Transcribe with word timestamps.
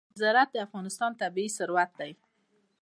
زراعت 0.21 0.49
د 0.53 0.57
افغانستان 0.67 1.11
طبعي 1.21 1.47
ثروت 1.57 1.91
دی. 1.99 2.11